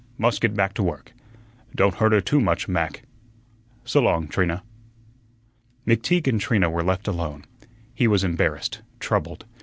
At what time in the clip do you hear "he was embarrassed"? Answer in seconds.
7.93-8.81